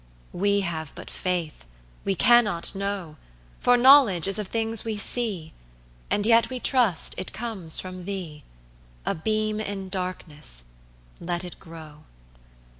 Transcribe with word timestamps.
We 0.33 0.61
have 0.61 0.95
but 0.95 1.11
faith: 1.11 1.65
we 2.05 2.15
cannot 2.15 2.73
know; 2.73 3.17
For 3.59 3.77
knowledge 3.77 4.27
is 4.27 4.39
of 4.39 4.47
things 4.47 4.83
we 4.83 4.97
see; 4.97 5.53
And 6.09 6.25
yet 6.25 6.49
we 6.49 6.59
trust 6.59 7.13
it 7.19 7.33
comes 7.33 7.79
from 7.79 8.05
thee, 8.05 8.43
A 9.05 9.13
beam 9.13 9.59
in 9.59 9.89
darkness: 9.89 10.63
let 11.19 11.43
it 11.43 11.59
grow. 11.59 12.05